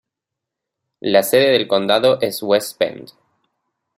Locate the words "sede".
1.21-1.51